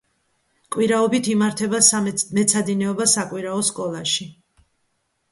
კვირაობით 0.75 1.27
იმართება 1.33 1.81
მეცადინეობა 2.37 3.07
საკვირაო 3.11 3.59
სკოლაში. 3.69 4.27